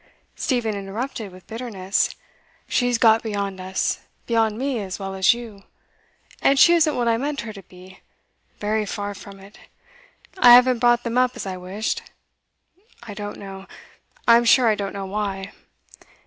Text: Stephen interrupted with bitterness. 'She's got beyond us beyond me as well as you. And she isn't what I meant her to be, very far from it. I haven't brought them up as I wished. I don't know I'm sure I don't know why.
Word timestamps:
Stephen 0.35 0.73
interrupted 0.73 1.31
with 1.31 1.45
bitterness. 1.45 2.15
'She's 2.67 2.97
got 2.97 3.21
beyond 3.21 3.59
us 3.61 3.99
beyond 4.25 4.57
me 4.57 4.79
as 4.79 4.97
well 4.97 5.13
as 5.13 5.35
you. 5.35 5.61
And 6.41 6.57
she 6.57 6.73
isn't 6.73 6.95
what 6.95 7.07
I 7.07 7.17
meant 7.17 7.41
her 7.41 7.53
to 7.53 7.61
be, 7.61 7.99
very 8.57 8.87
far 8.87 9.13
from 9.13 9.39
it. 9.39 9.59
I 10.39 10.53
haven't 10.53 10.79
brought 10.79 11.03
them 11.03 11.19
up 11.19 11.33
as 11.35 11.45
I 11.45 11.55
wished. 11.57 12.01
I 13.03 13.13
don't 13.13 13.37
know 13.37 13.67
I'm 14.27 14.43
sure 14.43 14.67
I 14.67 14.73
don't 14.73 14.93
know 14.93 15.05
why. 15.05 15.51